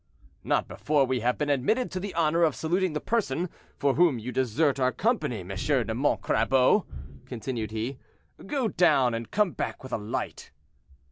"Not 0.43 0.67
before 0.67 1.05
we 1.05 1.19
have 1.19 1.37
been 1.37 1.51
admitted 1.51 1.91
to 1.91 1.99
the 1.99 2.15
honor 2.15 2.41
of 2.41 2.55
saluting 2.55 2.93
the 2.93 2.99
person 2.99 3.49
for 3.77 3.93
whom 3.93 4.17
you 4.17 4.31
desert 4.31 4.79
our 4.79 4.91
company. 4.91 5.41
M. 5.41 5.47
de 5.49 5.93
Montcrabeau," 5.93 6.87
continued 7.27 7.69
he, 7.69 7.99
"go 8.43 8.67
down 8.67 9.13
and 9.13 9.29
come 9.29 9.51
back 9.51 9.83
with 9.83 9.93
a 9.93 9.99
light." 9.99 10.49